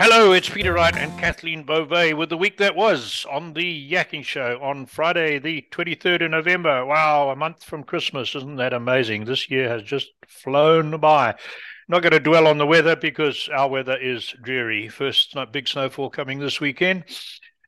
Hello, 0.00 0.30
it's 0.30 0.48
Peter 0.48 0.74
Wright 0.74 0.96
and 0.96 1.18
Kathleen 1.18 1.64
Beauvais 1.64 2.12
with 2.14 2.28
the 2.28 2.36
week 2.36 2.58
that 2.58 2.76
was 2.76 3.26
on 3.32 3.52
the 3.54 3.90
Yakking 3.90 4.22
Show 4.22 4.60
on 4.62 4.86
Friday, 4.86 5.40
the 5.40 5.66
23rd 5.72 6.26
of 6.26 6.30
November. 6.30 6.86
Wow, 6.86 7.30
a 7.30 7.34
month 7.34 7.64
from 7.64 7.82
Christmas. 7.82 8.36
Isn't 8.36 8.58
that 8.58 8.72
amazing? 8.72 9.24
This 9.24 9.50
year 9.50 9.68
has 9.68 9.82
just 9.82 10.12
flown 10.28 10.98
by. 11.00 11.34
Not 11.88 12.02
going 12.02 12.12
to 12.12 12.20
dwell 12.20 12.46
on 12.46 12.58
the 12.58 12.66
weather 12.66 12.94
because 12.94 13.48
our 13.52 13.68
weather 13.68 13.96
is 13.96 14.32
dreary. 14.40 14.88
First 14.88 15.36
big 15.50 15.66
snowfall 15.66 16.10
coming 16.10 16.38
this 16.38 16.60
weekend. 16.60 17.02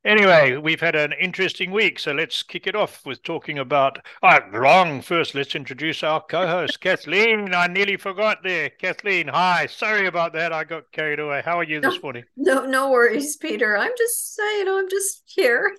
Anyway, 0.03 0.57
we've 0.57 0.81
had 0.81 0.97
an 0.97 1.13
interesting 1.21 1.71
week, 1.71 1.99
so 1.99 2.13
let's 2.13 2.43
kick 2.43 2.67
it 2.67 2.75
off 2.75 3.05
with 3.05 3.23
talking 3.23 3.59
about. 3.59 3.99
Oh, 4.23 4.39
wrong. 4.51 5.03
First, 5.03 5.35
let's 5.35 5.55
introduce 5.55 6.03
our 6.03 6.23
co-host, 6.23 6.81
Kathleen. 6.81 7.53
I 7.53 7.67
nearly 7.67 7.99
forgot 7.99 8.39
there. 8.43 8.71
Kathleen, 8.71 9.29
hi. 9.29 9.67
Sorry 9.67 10.07
about 10.07 10.33
that. 10.33 10.55
I 10.55 10.65
got 10.65 10.91
carried 10.93 11.21
away. 11.21 11.43
How 11.45 11.59
are 11.59 11.65
you 11.65 11.83
no, 11.83 11.91
this 11.91 12.03
morning? 12.03 12.25
No, 12.35 12.65
no 12.65 12.91
worries, 12.91 13.37
Peter. 13.37 13.77
I'm 13.77 13.93
just, 13.99 14.35
saying, 14.35 14.69
I'm 14.69 14.89
just 14.89 15.23
here. 15.27 15.77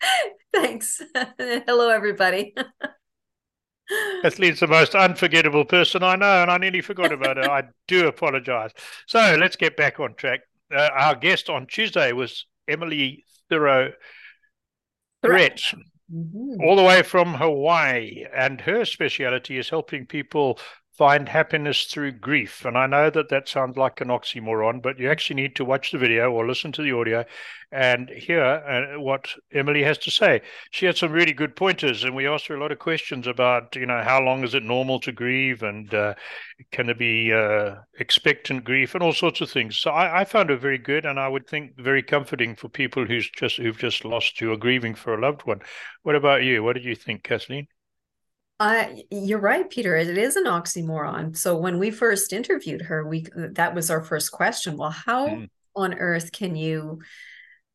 Thanks. 0.52 1.00
Hello, 1.38 1.88
everybody. 1.88 2.54
Kathleen's 4.22 4.60
the 4.60 4.66
most 4.66 4.94
unforgettable 4.94 5.64
person 5.64 6.02
I 6.02 6.16
know, 6.16 6.42
and 6.42 6.50
I 6.50 6.58
nearly 6.58 6.82
forgot 6.82 7.10
about 7.10 7.38
her. 7.38 7.50
I 7.50 7.62
do 7.88 8.06
apologize. 8.06 8.72
So 9.06 9.36
let's 9.40 9.56
get 9.56 9.78
back 9.78 9.98
on 9.98 10.14
track. 10.14 10.40
Uh, 10.70 10.90
our 10.94 11.14
guest 11.14 11.48
on 11.48 11.66
Tuesday 11.66 12.12
was 12.12 12.44
Emily 12.68 13.24
Thiroux 13.52 13.92
Threatt, 15.24 15.60
mm-hmm. 16.12 16.64
all 16.64 16.76
the 16.76 16.82
way 16.82 17.02
from 17.02 17.34
Hawaii. 17.34 18.24
And 18.34 18.60
her 18.62 18.84
speciality 18.84 19.58
is 19.58 19.68
helping 19.68 20.06
people 20.06 20.58
find 20.96 21.28
happiness 21.28 21.86
through 21.86 22.12
grief. 22.12 22.64
And 22.64 22.76
I 22.76 22.86
know 22.86 23.08
that 23.08 23.30
that 23.30 23.48
sounds 23.48 23.76
like 23.76 24.00
an 24.00 24.08
oxymoron, 24.08 24.82
but 24.82 24.98
you 24.98 25.10
actually 25.10 25.42
need 25.42 25.56
to 25.56 25.64
watch 25.64 25.90
the 25.90 25.98
video 25.98 26.30
or 26.30 26.46
listen 26.46 26.70
to 26.72 26.82
the 26.82 26.92
audio 26.92 27.24
and 27.72 28.10
hear 28.10 28.44
uh, 28.44 29.00
what 29.00 29.34
Emily 29.52 29.82
has 29.82 29.96
to 29.96 30.10
say. 30.10 30.42
She 30.70 30.84
had 30.84 30.98
some 30.98 31.10
really 31.10 31.32
good 31.32 31.56
pointers, 31.56 32.04
and 32.04 32.14
we 32.14 32.26
asked 32.26 32.46
her 32.48 32.54
a 32.54 32.60
lot 32.60 32.72
of 32.72 32.78
questions 32.78 33.26
about, 33.26 33.74
you 33.74 33.86
know, 33.86 34.02
how 34.02 34.20
long 34.20 34.44
is 34.44 34.54
it 34.54 34.62
normal 34.62 35.00
to 35.00 35.12
grieve, 35.12 35.62
and 35.62 35.92
uh, 35.94 36.14
can 36.70 36.86
there 36.86 36.94
be 36.94 37.32
uh, 37.32 37.76
expectant 37.98 38.64
grief, 38.64 38.94
and 38.94 39.02
all 39.02 39.14
sorts 39.14 39.40
of 39.40 39.50
things. 39.50 39.78
So 39.78 39.90
I, 39.90 40.20
I, 40.20 40.24
found 40.26 40.50
it 40.50 40.60
very 40.60 40.76
good, 40.76 41.06
and 41.06 41.18
I 41.18 41.28
would 41.28 41.48
think 41.48 41.78
very 41.78 42.02
comforting 42.02 42.54
for 42.54 42.68
people 42.68 43.06
who's 43.06 43.30
just 43.30 43.56
who've 43.56 43.78
just 43.78 44.04
lost 44.04 44.42
you 44.42 44.52
or 44.52 44.58
grieving 44.58 44.94
for 44.94 45.14
a 45.14 45.20
loved 45.20 45.46
one. 45.46 45.60
What 46.02 46.14
about 46.14 46.42
you? 46.42 46.62
What 46.62 46.74
did 46.74 46.84
you 46.84 46.94
think, 46.94 47.22
Kathleen? 47.22 47.68
Uh, 48.60 48.86
you're 49.10 49.40
right, 49.40 49.68
Peter. 49.68 49.96
It 49.96 50.16
is 50.16 50.36
an 50.36 50.44
oxymoron. 50.44 51.36
So 51.36 51.56
when 51.56 51.78
we 51.78 51.90
first 51.90 52.32
interviewed 52.32 52.82
her, 52.82 53.06
we 53.06 53.26
that 53.34 53.74
was 53.74 53.90
our 53.90 54.02
first 54.02 54.30
question. 54.30 54.76
Well, 54.76 54.90
how 54.90 55.28
mm. 55.28 55.50
on 55.74 55.94
earth 55.94 56.30
can 56.32 56.54
you 56.54 57.00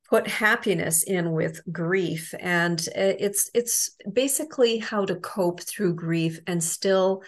put 0.09 0.28
happiness 0.28 1.03
in 1.03 1.34
with 1.34 1.59
grief? 1.72 2.34
And 2.39 2.80
it's 2.95 3.50
it's 3.53 3.92
basically 4.11 4.78
how 4.78 5.06
to 5.06 5.16
cope 5.16 5.61
through 5.61 5.95
grief 5.95 6.39
and 6.47 6.64
still 6.64 7.23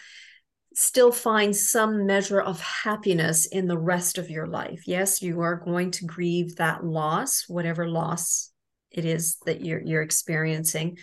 still 0.73 1.11
find 1.11 1.53
some 1.53 2.06
measure 2.06 2.39
of 2.39 2.61
happiness 2.61 3.47
in 3.47 3.67
the 3.67 3.78
rest 3.78 4.17
of 4.17 4.30
your 4.30 4.47
life. 4.47 4.84
Yes, 4.88 5.22
you 5.22 5.41
are 5.41 5.56
going 5.56 5.91
to 5.91 6.06
grieve 6.06 6.56
that 6.56 6.86
loss, 6.86 7.44
whatever 7.50 7.89
loss 7.89 8.52
it 8.91 9.06
is 9.06 9.38
that 9.45 9.63
you're 9.63 9.81
you're 9.81 10.02
experiencing 10.02 10.97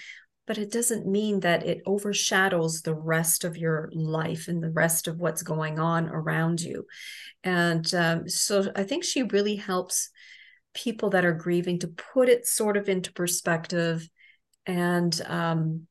but 0.46 0.58
it 0.58 0.70
doesn't 0.70 1.06
mean 1.06 1.40
that 1.40 1.66
it 1.66 1.82
overshadows 1.86 2.82
the 2.82 2.94
rest 2.94 3.44
of 3.44 3.56
your 3.56 3.90
life 3.92 4.48
and 4.48 4.62
the 4.62 4.70
rest 4.70 5.08
of 5.08 5.18
what's 5.18 5.42
going 5.42 5.78
on 5.78 6.08
around 6.08 6.60
you. 6.60 6.86
And 7.42 7.92
um, 7.94 8.28
so 8.28 8.70
I 8.74 8.84
think 8.84 9.04
she 9.04 9.24
really 9.24 9.56
helps 9.56 10.10
people 10.72 11.10
that 11.10 11.24
are 11.24 11.32
grieving 11.32 11.78
to 11.80 11.88
put 11.88 12.28
it 12.28 12.46
sort 12.46 12.76
of 12.76 12.88
into 12.88 13.12
perspective 13.12 14.08
and 14.66 15.20
um, 15.26 15.86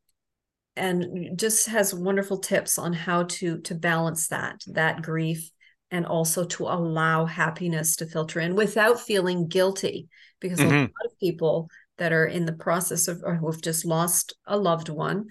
and 0.75 1.37
just 1.37 1.67
has 1.67 1.93
wonderful 1.93 2.37
tips 2.37 2.77
on 2.77 2.93
how 2.93 3.23
to 3.23 3.59
to 3.61 3.75
balance 3.75 4.27
that 4.27 4.61
that 4.67 5.01
grief 5.01 5.49
and 5.91 6.05
also 6.05 6.45
to 6.45 6.63
allow 6.65 7.25
happiness 7.25 7.95
to 7.95 8.05
filter 8.05 8.39
in 8.39 8.55
without 8.55 8.99
feeling 8.99 9.47
guilty 9.47 10.07
because 10.39 10.59
mm-hmm. 10.59 10.73
a 10.73 10.81
lot 10.81 11.05
of 11.05 11.19
people 11.19 11.69
that 11.97 12.13
are 12.13 12.25
in 12.25 12.45
the 12.45 12.53
process 12.53 13.07
of 13.07 13.21
or 13.23 13.35
who 13.35 13.51
have 13.51 13.61
just 13.61 13.85
lost 13.85 14.33
a 14.45 14.57
loved 14.57 14.89
one 14.89 15.27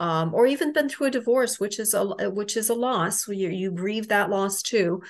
um, 0.00 0.34
or 0.34 0.46
even 0.46 0.72
been 0.72 0.88
through 0.88 1.08
a 1.08 1.10
divorce 1.10 1.60
which 1.60 1.78
is 1.78 1.94
a 1.94 2.04
which 2.30 2.56
is 2.56 2.70
a 2.70 2.74
loss. 2.74 3.28
You, 3.28 3.50
you 3.50 3.70
grieve 3.70 4.08
that 4.08 4.30
loss 4.30 4.62
too. 4.62 5.02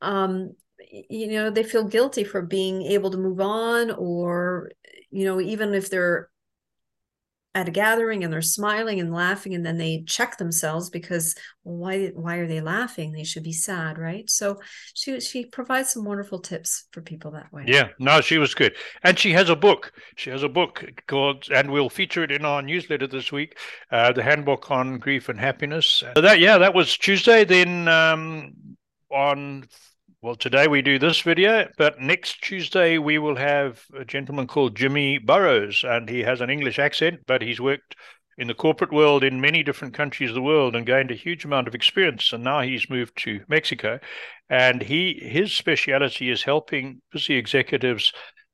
Um, 0.00 0.54
you 0.90 1.28
know 1.28 1.50
they 1.50 1.62
feel 1.62 1.84
guilty 1.84 2.24
for 2.24 2.40
being 2.42 2.82
able 2.82 3.10
to 3.10 3.18
move 3.18 3.40
on 3.40 3.90
or 3.90 4.70
you 5.10 5.26
know 5.26 5.40
even 5.40 5.74
if 5.74 5.90
they're 5.90 6.29
at 7.54 7.68
a 7.68 7.72
gathering 7.72 8.22
and 8.22 8.32
they're 8.32 8.42
smiling 8.42 9.00
and 9.00 9.12
laughing 9.12 9.54
and 9.54 9.66
then 9.66 9.76
they 9.76 10.04
check 10.06 10.38
themselves 10.38 10.88
because 10.88 11.34
well, 11.64 11.76
why 11.76 12.06
why 12.14 12.36
are 12.36 12.46
they 12.46 12.60
laughing? 12.60 13.10
They 13.10 13.24
should 13.24 13.42
be 13.42 13.52
sad 13.52 13.98
right? 13.98 14.28
So 14.30 14.60
she 14.94 15.20
she 15.20 15.46
provides 15.46 15.92
some 15.92 16.04
wonderful 16.04 16.38
tips 16.38 16.84
for 16.92 17.02
people 17.02 17.32
that 17.32 17.52
way. 17.52 17.64
Yeah 17.66 17.88
no 17.98 18.20
she 18.20 18.38
was 18.38 18.54
good. 18.54 18.76
And 19.02 19.18
she 19.18 19.32
has 19.32 19.48
a 19.48 19.56
book. 19.56 19.92
She 20.16 20.30
has 20.30 20.44
a 20.44 20.48
book 20.48 20.84
called 21.08 21.48
and 21.52 21.72
we'll 21.72 21.90
feature 21.90 22.22
it 22.22 22.30
in 22.30 22.44
our 22.44 22.62
newsletter 22.62 23.08
this 23.08 23.32
week 23.32 23.58
uh, 23.90 24.12
the 24.12 24.22
handbook 24.22 24.70
on 24.70 24.98
grief 24.98 25.28
and 25.28 25.40
happiness. 25.40 26.04
So 26.14 26.20
that 26.20 26.38
yeah 26.38 26.58
that 26.58 26.74
was 26.74 26.96
tuesday. 26.96 27.44
Then 27.44 27.88
um, 27.88 28.54
on 29.10 29.64
well, 30.22 30.34
today 30.34 30.68
we 30.68 30.82
do 30.82 30.98
this 30.98 31.22
video, 31.22 31.66
but 31.78 31.98
next 31.98 32.42
Tuesday 32.42 32.98
we 32.98 33.18
will 33.18 33.36
have 33.36 33.82
a 33.98 34.04
gentleman 34.04 34.46
called 34.46 34.76
Jimmy 34.76 35.16
Burroughes, 35.16 35.82
and 35.82 36.10
he 36.10 36.20
has 36.20 36.42
an 36.42 36.50
English 36.50 36.78
accent, 36.78 37.20
but 37.26 37.40
he's 37.40 37.60
worked 37.60 37.96
in 38.36 38.46
the 38.46 38.54
corporate 38.54 38.92
world 38.92 39.24
in 39.24 39.40
many 39.40 39.62
different 39.62 39.94
countries 39.94 40.30
of 40.30 40.34
the 40.34 40.42
world 40.42 40.76
and 40.76 40.84
gained 40.84 41.10
a 41.10 41.14
huge 41.14 41.46
amount 41.46 41.68
of 41.68 41.74
experience. 41.74 42.34
And 42.34 42.44
now 42.44 42.60
he's 42.60 42.90
moved 42.90 43.16
to 43.22 43.40
Mexico, 43.48 43.98
and 44.50 44.82
he 44.82 45.18
his 45.22 45.54
speciality 45.54 46.30
is 46.30 46.42
helping 46.42 47.00
busy 47.10 47.36
executives 47.36 48.12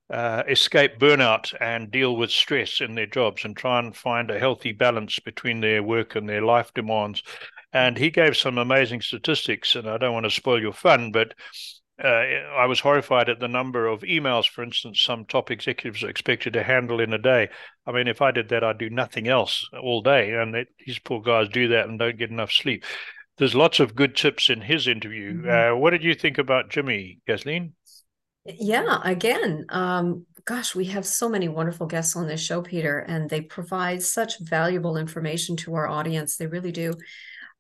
uh, 0.09 0.45
escape 0.49 1.01
burnout 1.01 1.53
and 1.61 1.91
deal 1.91 2.17
with 2.17 2.31
stress 2.31 2.81
in 2.81 2.95
their 2.95 3.07
jobs 3.07 3.45
and 3.45 3.57
try 3.57 3.81
and 3.81 3.97
find 3.97 4.31
a 4.31 4.39
healthy 4.39 4.71
balance 4.71 5.19
between 5.19 5.61
their 5.61 5.83
work 5.83 6.15
and 6.15 6.29
their 6.29 6.43
life 6.43 6.73
demands. 6.75 7.25
And 7.77 7.99
he 7.99 8.09
gave 8.09 8.39
some 8.39 8.57
amazing 8.57 9.03
statistics, 9.03 9.75
and 9.77 9.87
I 9.87 9.99
don't 9.99 10.15
want 10.15 10.25
to 10.25 10.31
spoil 10.31 10.59
your 10.59 10.73
fun, 10.73 11.13
but 11.13 11.35
uh, 12.03 12.09
I 12.09 12.65
was 12.65 12.81
horrified 12.81 13.29
at 13.29 13.39
the 13.39 13.49
number 13.49 13.87
of 13.87 14.01
emails, 14.01 14.49
for 14.49 14.65
instance, 14.65 15.03
some 15.03 15.27
top 15.27 15.51
executives 15.51 16.03
are 16.03 16.09
expected 16.09 16.55
to 16.55 16.63
handle 16.63 17.01
in 17.01 17.13
a 17.13 17.19
day. 17.19 17.51
I 17.87 17.93
mean, 17.93 18.09
if 18.09 18.23
I 18.23 18.31
did 18.31 18.49
that, 18.49 18.65
I'd 18.65 18.79
do 18.79 18.89
nothing 18.89 19.29
else 19.29 19.69
all 19.79 20.01
day. 20.01 20.33
And 20.33 20.55
it, 20.55 20.69
these 20.87 20.99
poor 20.99 21.21
guys 21.21 21.51
do 21.51 21.69
that 21.69 21.87
and 21.87 21.99
don't 21.99 22.17
get 22.19 22.31
enough 22.31 22.51
sleep. 22.51 22.83
There's 23.37 23.55
lots 23.55 23.79
of 23.79 23.95
good 23.95 24.17
tips 24.17 24.49
in 24.49 24.63
his 24.63 24.89
interview. 24.89 25.35
Mm-hmm. 25.43 25.75
Uh, 25.75 25.79
what 25.79 25.91
did 25.91 26.03
you 26.03 26.15
think 26.15 26.39
about 26.39 26.71
Jimmy, 26.71 27.21
Kathleen? 27.27 27.75
Yeah, 28.47 29.01
again, 29.05 29.67
um, 29.69 30.25
gosh, 30.47 30.75
we 30.75 30.87
have 30.87 31.05
so 31.05 31.29
many 31.29 31.49
wonderful 31.49 31.87
guests 31.87 32.17
on 32.17 32.27
this 32.27 32.41
show, 32.41 32.63
Peter, 32.63 33.01
and 33.01 33.29
they 33.29 33.43
provide 33.43 34.03
such 34.03 34.39
valuable 34.41 34.97
information 34.97 35.57
to 35.57 35.75
our 35.75 35.87
audience. 35.87 36.37
They 36.37 36.47
really 36.47 36.73
do. 36.73 36.95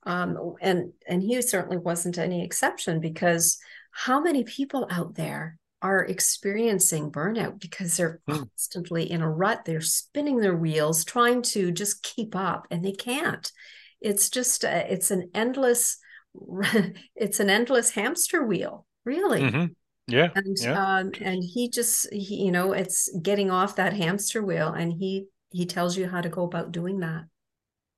Um, 0.07 0.55
and 0.61 0.93
and 1.09 1.21
he 1.21 1.43
certainly 1.43 1.79
wasn't 1.79 2.17
any 2.17 2.45
exception 2.45 3.01
because 3.01 3.59
how 3.91 4.21
many 4.21 4.45
people 4.45 4.87
out 4.91 5.15
there 5.17 5.59
are 5.83 6.05
experiencing 6.05 7.11
burnout 7.11 7.61
because 7.61 7.97
they're 7.97 8.21
hmm. 8.27 8.37
constantly 8.37 9.11
in 9.11 9.21
a 9.21 9.31
rut 9.31 9.65
they're 9.65 9.81
spinning 9.81 10.39
their 10.39 10.57
wheels 10.57 11.05
trying 11.05 11.43
to 11.43 11.71
just 11.71 12.03
keep 12.03 12.35
up 12.35 12.67
and 12.71 12.85
they 12.85 12.93
can't 12.93 13.53
it's 14.01 14.31
just 14.31 14.65
uh, 14.65 14.85
it's 14.89 15.11
an 15.11 15.29
endless 15.35 15.99
it's 17.15 17.41
an 17.41 17.51
endless 17.51 17.91
hamster 17.91 18.45
wheel 18.45 18.87
really 19.05 19.43
mm-hmm. 19.43 19.67
yeah 20.09 20.31
and 20.35 20.57
yeah. 20.61 20.99
um 20.99 21.13
and 21.21 21.43
he 21.43 21.69
just 21.69 22.13
he, 22.13 22.45
you 22.45 22.53
know 22.53 22.73
it's 22.73 23.11
getting 23.23 23.51
off 23.51 23.77
that 23.77 23.93
hamster 23.93 24.43
wheel 24.43 24.69
and 24.69 24.93
he 24.93 25.27
he 25.51 25.67
tells 25.67 25.97
you 25.97 26.09
how 26.09 26.21
to 26.21 26.29
go 26.29 26.45
about 26.45 26.73
doing 26.73 27.01
that 27.01 27.25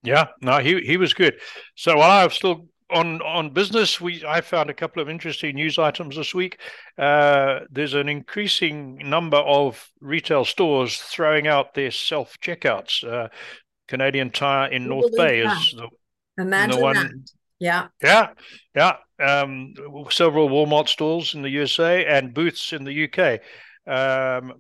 yeah, 0.09 0.29
no, 0.41 0.59
he 0.59 0.81
he 0.81 0.97
was 0.97 1.13
good. 1.15 1.35
So 1.75 1.97
while 1.97 2.11
I've 2.11 2.33
still 2.33 2.67
on 2.91 3.21
on 3.23 3.51
business, 3.51 4.01
we 4.01 4.25
I 4.27 4.41
found 4.41 4.71
a 4.71 4.75
couple 4.75 5.03
of 5.03 5.09
interesting 5.09 5.55
news 5.55 5.79
items 5.79 6.17
this 6.17 6.35
week. 6.35 6.59
Uh, 6.97 7.61
there's 7.71 7.95
an 7.95 8.09
increasing 8.09 8.99
number 9.05 9.37
of 9.37 9.91
retail 10.01 10.45
stores 10.45 10.97
throwing 10.97 11.47
out 11.47 11.75
their 11.75 11.91
self 11.91 12.39
checkouts. 12.41 13.05
Uh, 13.05 13.29
Canadian 13.89 14.31
Tire 14.31 14.71
in 14.71 14.89
North 14.89 15.15
Bay 15.17 15.43
that. 15.43 15.57
is 15.57 15.75
the, 15.77 15.89
Imagine 16.43 16.77
the 16.77 16.83
one. 16.83 16.95
That. 16.95 17.13
Yeah. 17.59 17.89
Yeah. 18.03 18.29
Yeah. 18.75 18.97
Um, 19.21 19.75
several 20.11 20.49
Walmart 20.49 20.89
stores 20.89 21.35
in 21.35 21.43
the 21.43 21.51
USA 21.51 22.07
and 22.07 22.33
booths 22.33 22.73
in 22.73 22.85
the 22.85 23.09
UK. 23.09 23.41
Um, 23.87 24.55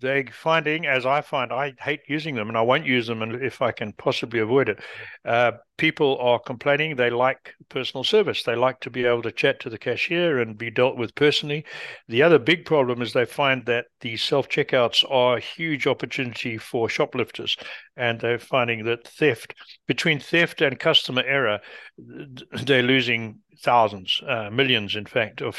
they're 0.00 0.24
finding, 0.32 0.86
as 0.86 1.04
I 1.04 1.20
find, 1.20 1.52
I 1.52 1.74
hate 1.80 2.00
using 2.08 2.34
them 2.34 2.48
and 2.48 2.56
I 2.56 2.62
won't 2.62 2.86
use 2.86 3.06
them 3.06 3.22
and 3.22 3.42
if 3.42 3.60
I 3.60 3.72
can 3.72 3.92
possibly 3.92 4.40
avoid 4.40 4.68
it. 4.68 4.80
Uh, 5.24 5.52
people 5.78 6.18
are 6.18 6.38
complaining 6.38 6.94
they 6.94 7.10
like 7.10 7.54
personal 7.68 8.04
service. 8.04 8.42
They 8.42 8.54
like 8.54 8.80
to 8.80 8.90
be 8.90 9.04
able 9.04 9.22
to 9.22 9.32
chat 9.32 9.60
to 9.60 9.70
the 9.70 9.78
cashier 9.78 10.40
and 10.40 10.56
be 10.56 10.70
dealt 10.70 10.96
with 10.96 11.14
personally. 11.14 11.64
The 12.08 12.22
other 12.22 12.38
big 12.38 12.64
problem 12.64 13.02
is 13.02 13.12
they 13.12 13.24
find 13.24 13.64
that 13.66 13.86
the 14.00 14.16
self 14.16 14.48
checkouts 14.48 15.04
are 15.10 15.36
a 15.36 15.40
huge 15.40 15.86
opportunity 15.86 16.56
for 16.56 16.88
shoplifters. 16.88 17.56
And 17.96 18.20
they're 18.20 18.38
finding 18.38 18.84
that 18.84 19.06
theft, 19.06 19.54
between 19.86 20.20
theft 20.20 20.62
and 20.62 20.78
customer 20.78 21.22
error, 21.26 21.60
they're 21.98 22.82
losing 22.82 23.40
thousands, 23.62 24.20
uh, 24.26 24.50
millions, 24.50 24.96
in 24.96 25.06
fact, 25.06 25.42
of 25.42 25.56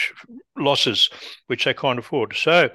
losses, 0.57 1.10
which 1.48 1.66
they 1.66 1.74
can't 1.74 2.00
afford. 2.00 2.36
So, 2.36 2.69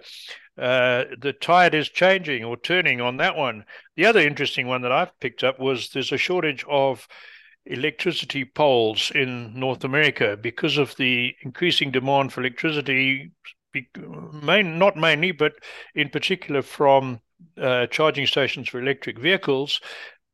uh, 0.58 1.04
the 1.18 1.32
tide 1.32 1.74
is 1.74 1.88
changing 1.88 2.44
or 2.44 2.56
turning 2.56 3.00
on 3.00 3.18
that 3.18 3.36
one. 3.36 3.64
The 3.96 4.06
other 4.06 4.20
interesting 4.20 4.66
one 4.66 4.82
that 4.82 4.92
I've 4.92 5.18
picked 5.20 5.44
up 5.44 5.58
was 5.58 5.90
there's 5.90 6.12
a 6.12 6.18
shortage 6.18 6.64
of 6.68 7.06
electricity 7.66 8.44
poles 8.44 9.10
in 9.14 9.58
North 9.58 9.84
America 9.84 10.36
because 10.40 10.78
of 10.78 10.94
the 10.96 11.34
increasing 11.42 11.90
demand 11.90 12.32
for 12.32 12.40
electricity, 12.40 13.32
main, 14.32 14.78
not 14.78 14.96
mainly, 14.96 15.32
but 15.32 15.54
in 15.94 16.08
particular 16.08 16.62
from 16.62 17.20
uh, 17.60 17.86
charging 17.88 18.26
stations 18.26 18.68
for 18.68 18.80
electric 18.80 19.18
vehicles 19.18 19.80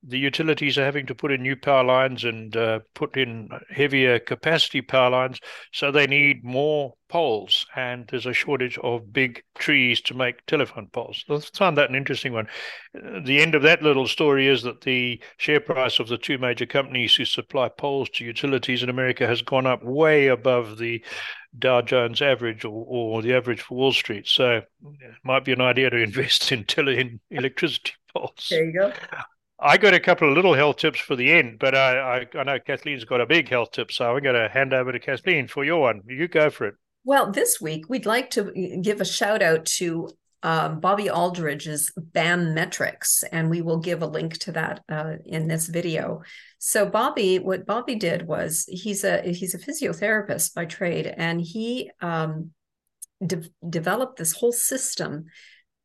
the 0.02 0.18
utilities 0.18 0.78
are 0.78 0.84
having 0.84 1.06
to 1.06 1.14
put 1.14 1.30
in 1.30 1.42
new 1.42 1.56
power 1.56 1.84
lines 1.84 2.24
and 2.24 2.56
uh, 2.56 2.80
put 2.94 3.16
in 3.16 3.48
heavier 3.70 4.18
capacity 4.18 4.80
power 4.80 5.10
lines, 5.10 5.38
so 5.72 5.90
they 5.90 6.06
need 6.06 6.44
more 6.44 6.94
poles, 7.08 7.66
and 7.76 8.08
there's 8.08 8.26
a 8.26 8.32
shortage 8.32 8.78
of 8.78 9.12
big 9.12 9.42
trees 9.58 10.00
to 10.00 10.14
make 10.14 10.44
telephone 10.46 10.88
poles. 10.88 11.24
I 11.28 11.38
found 11.54 11.76
that 11.78 11.90
an 11.90 11.94
interesting 11.94 12.32
one. 12.32 12.48
The 12.94 13.40
end 13.40 13.54
of 13.54 13.62
that 13.62 13.82
little 13.82 14.08
story 14.08 14.48
is 14.48 14.62
that 14.62 14.80
the 14.80 15.22
share 15.36 15.60
price 15.60 16.00
of 16.00 16.08
the 16.08 16.18
two 16.18 16.38
major 16.38 16.66
companies 16.66 17.14
who 17.14 17.24
supply 17.24 17.68
poles 17.68 18.08
to 18.14 18.24
utilities 18.24 18.82
in 18.82 18.88
America 18.88 19.26
has 19.26 19.42
gone 19.42 19.66
up 19.66 19.84
way 19.84 20.28
above 20.28 20.78
the 20.78 21.04
Dow 21.56 21.82
Jones 21.82 22.22
average 22.22 22.64
or, 22.64 22.84
or 22.88 23.22
the 23.22 23.34
average 23.34 23.60
for 23.60 23.76
Wall 23.76 23.92
Street. 23.92 24.26
So 24.26 24.56
it 24.56 25.14
might 25.22 25.44
be 25.44 25.52
an 25.52 25.60
idea 25.60 25.90
to 25.90 25.96
invest 26.02 26.50
in, 26.50 26.64
tele- 26.64 26.96
in 26.96 27.20
electricity 27.30 27.92
poles. 28.12 28.48
There 28.50 28.64
you 28.64 28.72
go. 28.72 28.92
I 29.62 29.76
got 29.76 29.94
a 29.94 30.00
couple 30.00 30.28
of 30.28 30.34
little 30.34 30.54
health 30.54 30.76
tips 30.76 30.98
for 30.98 31.14
the 31.14 31.30
end, 31.30 31.58
but 31.60 31.74
I, 31.74 32.26
I, 32.34 32.38
I 32.38 32.42
know 32.42 32.58
Kathleen's 32.58 33.04
got 33.04 33.20
a 33.20 33.26
big 33.26 33.48
health 33.48 33.70
tip, 33.70 33.92
so 33.92 34.16
I'm 34.16 34.22
going 34.22 34.34
to 34.34 34.48
hand 34.48 34.74
over 34.74 34.90
to 34.90 34.98
Kathleen 34.98 35.46
for 35.46 35.64
your 35.64 35.80
one. 35.80 36.02
You 36.06 36.26
go 36.26 36.50
for 36.50 36.66
it. 36.66 36.74
Well, 37.04 37.30
this 37.30 37.60
week 37.60 37.88
we'd 37.88 38.06
like 38.06 38.30
to 38.30 38.78
give 38.82 39.00
a 39.00 39.04
shout 39.04 39.40
out 39.40 39.64
to 39.66 40.08
um, 40.42 40.80
Bobby 40.80 41.08
Aldridge's 41.08 41.92
BAM 41.96 42.54
metrics, 42.54 43.22
and 43.30 43.48
we 43.48 43.62
will 43.62 43.78
give 43.78 44.02
a 44.02 44.06
link 44.06 44.38
to 44.38 44.52
that 44.52 44.80
uh, 44.88 45.14
in 45.24 45.46
this 45.46 45.68
video. 45.68 46.22
So, 46.58 46.84
Bobby, 46.84 47.38
what 47.38 47.64
Bobby 47.64 47.94
did 47.94 48.26
was 48.26 48.64
he's 48.68 49.04
a 49.04 49.22
he's 49.22 49.54
a 49.54 49.58
physiotherapist 49.58 50.54
by 50.54 50.64
trade, 50.64 51.12
and 51.16 51.40
he 51.40 51.90
um, 52.00 52.50
de- 53.24 53.50
developed 53.68 54.18
this 54.18 54.32
whole 54.32 54.52
system 54.52 55.26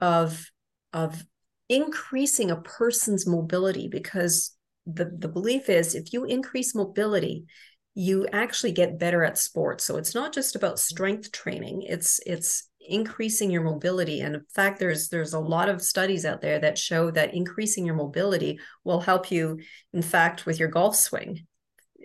of 0.02 0.50
of 0.94 1.24
increasing 1.70 2.52
a 2.52 2.62
person's 2.62 3.28
mobility 3.28 3.88
because 3.88 4.56
the, 4.86 5.06
the 5.18 5.28
belief 5.28 5.70
is 5.70 5.96
if 5.96 6.14
you 6.14 6.24
increase 6.26 6.74
mobility 6.74 7.46
you 7.94 8.28
actually 8.32 8.72
get 8.72 9.00
better 9.00 9.24
at 9.24 9.40
sports. 9.40 9.84
So 9.84 9.98
it's 9.98 10.14
not 10.14 10.32
just 10.32 10.56
about 10.56 10.80
strength 10.80 11.32
training 11.32 11.82
it's 11.82 12.20
it's 12.26 12.70
increasing 12.80 13.52
your 13.52 13.64
mobility. 13.64 14.22
And 14.22 14.36
in 14.36 14.46
fact 14.54 14.80
there's 14.80 15.10
there's 15.10 15.34
a 15.34 15.40
lot 15.40 15.68
of 15.68 15.82
studies 15.82 16.26
out 16.26 16.42
there 16.42 16.60
that 16.60 16.78
show 16.78 17.12
that 17.12 17.34
increasing 17.34 17.86
your 17.86 17.96
mobility 17.96 18.60
will 18.84 19.02
help 19.02 19.32
you 19.32 19.60
in 19.94 20.02
fact 20.02 20.46
with 20.46 20.60
your 20.60 20.70
golf 20.70 20.96
swing. 20.96 21.46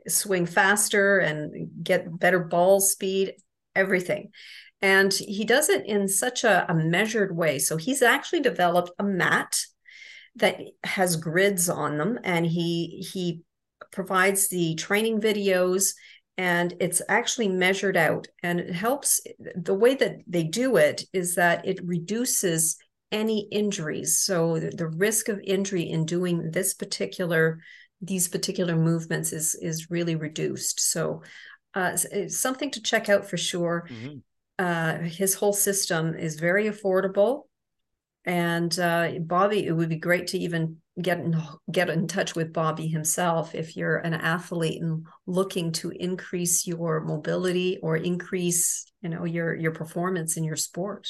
Swing 0.09 0.47
faster 0.47 1.19
and 1.19 1.70
get 1.85 2.19
better 2.19 2.41
ball 2.41 2.81
speed 2.81 3.35
everything 3.76 4.31
and 4.82 5.14
he 5.14 5.44
does 5.44 5.69
it 5.69 5.87
in 5.87 6.08
such 6.08 6.43
a, 6.43 6.70
a 6.70 6.75
measured 6.75 7.34
way. 7.34 7.61
So 7.61 7.76
he's 7.76 8.02
actually 8.02 8.40
developed 8.40 8.90
a 8.99 9.05
mat 9.05 9.56
that 10.37 10.61
has 10.82 11.17
grids 11.17 11.69
on 11.69 11.99
them, 11.99 12.19
and 12.25 12.44
he 12.44 13.06
he 13.12 13.43
provides 13.93 14.49
the 14.49 14.75
training 14.75 15.20
videos 15.20 15.93
and 16.38 16.75
it's 16.81 17.02
actually 17.11 17.49
measured 17.49 17.96
out. 17.96 18.26
And 18.43 18.58
it 18.58 18.75
helps 18.75 19.20
the 19.55 19.75
way 19.75 19.94
that 19.96 20.17
they 20.26 20.44
do 20.44 20.76
it 20.76 21.05
is 21.12 21.35
that 21.35 21.67
it 21.67 21.85
reduces 21.85 22.78
any 23.11 23.46
injuries. 23.52 24.19
So 24.19 24.58
the 24.58 24.88
risk 24.88 25.28
of 25.28 25.40
injury 25.44 25.82
in 25.82 26.06
doing 26.06 26.50
this 26.50 26.75
particular 26.75 27.61
these 28.05 28.26
particular 28.26 28.75
movements 28.75 29.32
is 29.32 29.55
is 29.55 29.90
really 29.90 30.17
reduced. 30.17 30.81
So 30.81 31.23
uh, 31.75 31.96
something 32.28 32.70
to 32.73 32.82
check 32.82 33.08
out 33.08 33.28
for 33.28 33.37
sure. 33.37 33.88
Mm-hmm 33.88 34.19
uh, 34.62 34.99
his 34.99 35.35
whole 35.35 35.53
system 35.53 36.14
is 36.14 36.38
very 36.38 36.67
affordable. 36.70 37.43
And 38.25 38.79
uh, 38.79 39.11
Bobby, 39.20 39.67
it 39.67 39.73
would 39.73 39.88
be 39.88 39.97
great 39.97 40.29
to 40.29 40.38
even 40.38 40.76
get 41.00 41.19
in, 41.19 41.37
get 41.73 41.91
in 41.91 42.06
touch 42.06 42.37
with 42.37 42.53
Bobby 42.53 42.87
himself 42.87 43.55
if 43.55 43.76
you're 43.76 43.97
an 43.97 44.14
athlete 44.14 44.81
and 44.81 45.06
looking 45.26 45.73
to 45.73 45.91
increase 45.91 46.64
your 46.67 47.00
mobility 47.00 47.79
or 47.82 47.97
increase, 47.97 48.87
you 49.00 49.09
know, 49.09 49.25
your 49.25 49.56
your 49.56 49.73
performance 49.73 50.37
in 50.37 50.44
your 50.44 50.56
sport. 50.56 51.09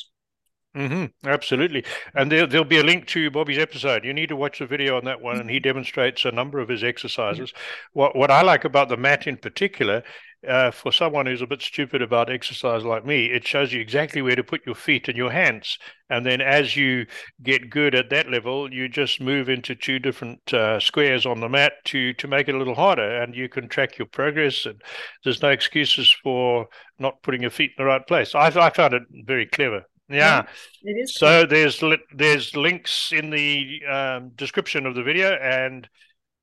Mm-hmm, 0.75 1.29
absolutely. 1.29 1.85
And 2.15 2.33
there, 2.33 2.47
there'll 2.47 2.65
be 2.65 2.79
a 2.79 2.83
link 2.83 3.07
to 3.09 3.31
Bobby's 3.31 3.59
episode. 3.59 4.07
You 4.07 4.15
need 4.15 4.31
to 4.31 4.37
watch 4.37 4.59
the 4.59 4.67
video 4.67 4.97
on 4.97 5.05
that 5.05 5.21
one, 5.21 5.39
and 5.39 5.51
he 5.51 5.61
demonstrates 5.61 6.25
a 6.25 6.33
number 6.33 6.61
of 6.61 6.71
his 6.71 6.83
exercises. 6.83 7.53
What, 7.93 8.17
what 8.17 8.31
I 8.31 8.41
like 8.41 8.65
about 8.65 8.89
the 8.89 8.97
mat 8.97 9.27
in 9.27 9.37
particular 9.37 10.03
uh, 10.49 10.71
for 10.71 10.91
someone 10.91 11.27
who's 11.27 11.43
a 11.43 11.47
bit 11.47 11.61
stupid 11.61 12.01
about 12.01 12.33
exercise 12.33 12.85
like 12.85 13.05
me, 13.05 13.27
it 13.27 13.47
shows 13.47 13.71
you 13.71 13.83
exactly 13.83 14.23
where 14.23 14.35
to 14.35 14.43
put 14.43 14.65
your 14.65 14.75
feet 14.75 15.09
and 15.09 15.17
your 15.17 15.31
hands. 15.31 15.77
And 16.09 16.25
then 16.25 16.41
as 16.41 16.75
you 16.75 17.05
get 17.43 17.69
good 17.69 17.95
at 17.95 18.09
that 18.09 18.31
level, 18.31 18.73
you 18.73 18.89
just 18.89 19.21
move 19.21 19.51
into 19.51 19.75
two 19.75 19.99
different 19.99 20.55
uh, 20.55 20.81
squares 20.81 21.27
on 21.27 21.41
the 21.41 21.51
mat 21.51 21.75
to 21.87 22.15
to 22.15 22.27
make 22.27 22.49
it 22.49 22.55
a 22.55 22.59
little 22.59 22.75
harder, 22.75 23.21
and 23.21 23.35
you 23.35 23.51
can 23.51 23.69
track 23.69 23.99
your 23.99 24.09
progress. 24.09 24.65
And 24.65 24.81
there's 25.23 25.43
no 25.43 25.51
excuses 25.51 26.11
for 26.23 26.69
not 26.99 27.23
putting 27.23 27.43
your 27.43 27.51
feet 27.51 27.73
in 27.77 27.85
the 27.85 27.89
right 27.89 28.07
place. 28.07 28.35
I, 28.35 28.47
I 28.47 28.71
found 28.71 28.95
it 28.95 29.03
very 29.27 29.45
clever. 29.45 29.85
Yeah, 30.13 30.47
it 30.83 30.93
is. 30.93 31.15
So 31.15 31.47
there's 31.47 31.83
there's 32.15 32.57
links 32.57 33.13
in 33.13 33.31
the 33.31 33.81
um, 33.91 34.31
description 34.37 34.87
of 34.87 34.95
the 34.95 35.03
video 35.03 35.33
and 35.35 35.89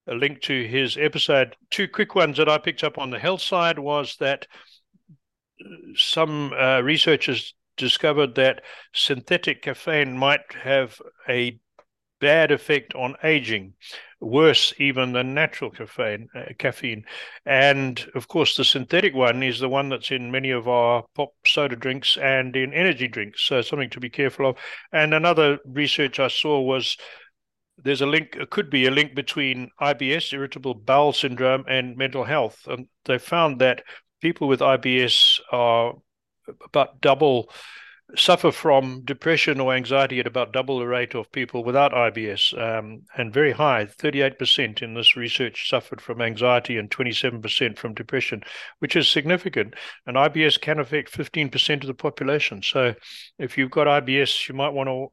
a 0.08 0.14
link 0.16 0.42
to 0.42 0.68
his 0.68 0.98
episode. 0.98 1.56
Two 1.70 1.88
quick 1.88 2.16
ones 2.16 2.38
that 2.38 2.50
I 2.50 2.58
picked 2.58 2.84
up 2.84 2.98
on 2.98 3.12
the 3.12 3.20
health 3.20 3.42
side 3.42 3.80
was 3.80 4.18
that 4.20 4.48
some 5.96 6.54
uh, 6.54 6.82
researchers 6.82 7.54
discovered 7.78 8.36
that 8.36 8.64
synthetic 8.94 9.62
caffeine 9.62 10.18
might 10.18 10.54
have 10.64 11.02
a 11.28 11.60
bad 12.20 12.52
effect 12.52 12.94
on 12.96 13.16
aging, 13.24 13.74
worse 14.20 14.74
even 14.78 15.14
than 15.14 15.34
natural 15.34 15.72
caffeine. 15.72 16.28
Uh, 16.36 16.46
caffeine, 16.58 17.04
and 17.46 18.10
of 18.16 18.28
course, 18.28 18.56
the 18.56 18.64
synthetic 18.64 19.14
one 19.14 19.44
is 19.44 19.60
the 19.60 19.70
one 19.70 19.90
that's 19.90 20.12
in 20.12 20.32
many 20.32 20.52
of 20.52 20.68
our 20.68 21.04
pop 21.16 21.34
soda 21.46 21.76
drinks 21.76 22.18
and 22.18 22.56
in 22.56 22.74
energy 22.74 23.08
drinks. 23.08 23.42
So 23.44 23.62
something 23.62 23.90
to 23.92 24.00
be 24.00 24.10
careful 24.10 24.50
of. 24.50 24.58
And 24.92 25.14
another 25.14 25.60
research 25.66 26.20
I 26.20 26.28
saw 26.28 26.62
was 26.62 26.98
there's 27.84 28.02
a 28.02 28.06
link, 28.06 28.36
it 28.36 28.50
could 28.50 28.70
be 28.70 28.86
a 28.86 28.92
link 28.92 29.16
between 29.16 29.72
IBS, 29.82 30.34
irritable 30.34 30.74
bowel 30.74 31.14
syndrome, 31.14 31.64
and 31.68 31.96
mental 31.96 32.24
health. 32.24 32.68
And 32.68 32.88
they 33.06 33.18
found 33.18 33.60
that 33.62 33.84
people 34.22 34.48
with 34.48 34.60
IBS 34.60 35.40
are 35.52 35.94
about 36.66 37.02
double 37.02 37.50
suffer 38.16 38.52
from 38.52 39.02
depression 39.06 39.60
or 39.60 39.74
anxiety 39.74 40.20
at 40.20 40.28
about 40.28 40.54
double 40.54 40.80
the 40.80 40.88
rate 40.88 41.16
of 41.16 41.32
people 41.32 41.64
without 41.64 41.92
IBS, 41.92 42.58
um, 42.60 43.04
and 43.18 43.34
very 43.34 43.52
high. 43.52 43.86
38% 43.86 44.82
in 44.82 44.94
this 44.94 45.16
research 45.16 45.70
suffered 45.70 46.02
from 46.02 46.22
anxiety 46.22 46.78
and 46.78 46.90
27% 46.90 47.78
from 47.78 47.94
depression, 47.94 48.42
which 48.80 48.96
is 48.96 49.08
significant. 49.08 49.76
And 50.06 50.18
IBS 50.18 50.60
can 50.60 50.80
affect 50.80 51.12
15% 51.12 51.82
of 51.82 51.88
the 51.88 51.94
population. 51.94 52.62
So 52.64 52.96
if 53.38 53.58
you've 53.58 53.72
got 53.72 53.88
IBS, 53.88 54.48
you 54.48 54.56
might 54.56 54.74
want 54.74 54.90
to 54.90 55.08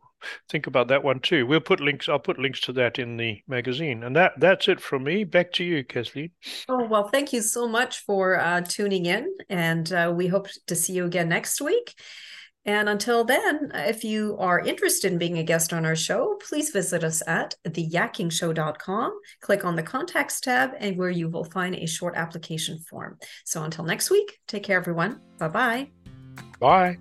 think 0.48 0.66
about 0.66 0.88
that 0.88 1.04
one 1.04 1.20
too. 1.20 1.46
We'll 1.46 1.60
put 1.60 1.80
links. 1.80 2.08
I'll 2.08 2.18
put 2.18 2.38
links 2.38 2.60
to 2.62 2.72
that 2.74 2.98
in 2.98 3.16
the 3.16 3.42
magazine. 3.46 4.02
And 4.02 4.16
that 4.16 4.32
that's 4.38 4.68
it 4.68 4.80
from 4.80 5.04
me. 5.04 5.24
Back 5.24 5.52
to 5.52 5.64
you, 5.64 5.84
Kathleen. 5.84 6.30
Oh 6.68 6.86
well, 6.86 7.08
thank 7.08 7.32
you 7.32 7.42
so 7.42 7.68
much 7.68 7.98
for 8.00 8.40
uh, 8.40 8.62
tuning 8.62 9.06
in, 9.06 9.32
and 9.48 9.92
uh, 9.92 10.12
we 10.14 10.26
hope 10.26 10.48
to 10.66 10.74
see 10.74 10.94
you 10.94 11.04
again 11.04 11.28
next 11.28 11.60
week. 11.60 11.94
And 12.66 12.88
until 12.88 13.24
then, 13.24 13.70
if 13.74 14.02
you 14.02 14.36
are 14.38 14.58
interested 14.60 15.12
in 15.12 15.18
being 15.18 15.38
a 15.38 15.44
guest 15.44 15.72
on 15.72 15.86
our 15.86 15.94
show, 15.96 16.36
please 16.46 16.70
visit 16.70 17.04
us 17.04 17.22
at 17.26 17.54
theyakkingshow.com. 17.64 19.20
Click 19.40 19.64
on 19.64 19.76
the 19.76 19.82
contacts 19.84 20.40
tab, 20.40 20.72
and 20.78 20.98
where 20.98 21.10
you 21.10 21.28
will 21.28 21.44
find 21.44 21.76
a 21.76 21.86
short 21.86 22.16
application 22.16 22.80
form. 22.80 23.18
So 23.44 23.62
until 23.62 23.84
next 23.84 24.10
week, 24.10 24.38
take 24.48 24.64
care, 24.64 24.76
everyone. 24.76 25.20
Bye-bye. 25.38 25.90
Bye. 26.58 26.98